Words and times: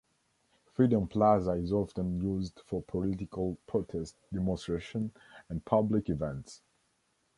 Freedom 0.73 1.07
Plaza 1.07 1.51
is 1.51 1.71
often 1.71 2.19
used 2.23 2.59
for 2.65 2.81
political 2.81 3.59
protest 3.67 4.15
demonstrations 4.33 5.11
and 5.47 5.63
public 5.63 6.09
events. 6.09 6.63